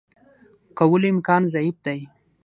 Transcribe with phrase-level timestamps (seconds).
[0.77, 1.99] کولو امکان ضعیف دی.